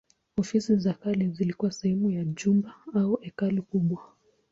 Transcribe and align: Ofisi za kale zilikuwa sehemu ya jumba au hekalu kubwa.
Ofisi 0.37 0.75
za 0.77 0.93
kale 0.93 1.27
zilikuwa 1.29 1.71
sehemu 1.71 2.11
ya 2.11 2.23
jumba 2.23 2.75
au 2.93 3.15
hekalu 3.21 3.63
kubwa. 3.63 4.07